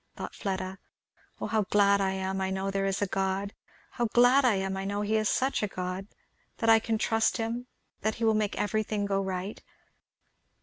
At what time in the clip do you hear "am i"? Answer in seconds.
2.13-2.49, 4.55-4.83